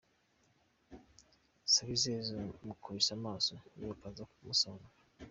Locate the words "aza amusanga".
4.11-4.87